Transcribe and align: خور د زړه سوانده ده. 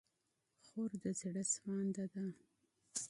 خور 0.65 0.91
د 1.03 1.05
زړه 1.19 1.43
سوانده 1.53 2.05
ده. 2.13 2.25